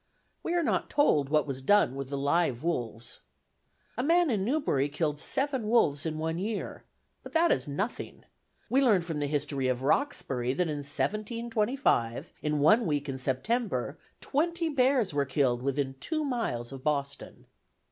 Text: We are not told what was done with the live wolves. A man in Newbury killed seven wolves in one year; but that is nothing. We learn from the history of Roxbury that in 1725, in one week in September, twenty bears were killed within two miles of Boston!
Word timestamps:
We 0.41 0.55
are 0.55 0.63
not 0.63 0.89
told 0.89 1.29
what 1.29 1.45
was 1.45 1.61
done 1.61 1.93
with 1.93 2.09
the 2.09 2.17
live 2.17 2.63
wolves. 2.63 3.19
A 3.95 4.01
man 4.03 4.31
in 4.31 4.43
Newbury 4.43 4.89
killed 4.89 5.19
seven 5.19 5.67
wolves 5.69 6.07
in 6.07 6.17
one 6.17 6.39
year; 6.39 6.85
but 7.21 7.33
that 7.33 7.51
is 7.51 7.67
nothing. 7.67 8.23
We 8.67 8.81
learn 8.81 9.01
from 9.01 9.19
the 9.19 9.27
history 9.27 9.67
of 9.67 9.83
Roxbury 9.83 10.53
that 10.53 10.67
in 10.67 10.77
1725, 10.79 12.33
in 12.41 12.57
one 12.61 12.87
week 12.87 13.07
in 13.09 13.19
September, 13.19 13.99
twenty 14.21 14.69
bears 14.69 15.13
were 15.13 15.23
killed 15.23 15.61
within 15.61 15.93
two 15.99 16.23
miles 16.25 16.71
of 16.71 16.83
Boston! 16.83 17.45